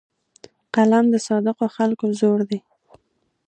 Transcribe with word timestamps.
قلم 0.73 1.05
د 1.13 1.15
صادقو 1.27 1.65
خلکو 1.75 2.05
زور 2.19 2.39
دی 2.49 2.59